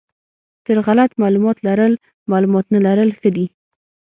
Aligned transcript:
تر 0.65 0.77
غلط 0.87 1.11
معلومات 1.21 1.57
لرل 1.65 1.93
معلومات 2.31 2.65
نه 2.73 2.79
لرل 2.85 3.09
ښه 3.19 3.29
دي. 3.35 3.45